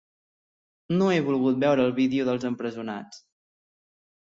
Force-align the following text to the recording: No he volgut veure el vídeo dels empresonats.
No 1.01 1.09
he 1.15 1.19
volgut 1.27 1.61
veure 1.65 1.85
el 1.89 1.95
vídeo 2.01 2.27
dels 2.31 2.49
empresonats. 2.51 3.23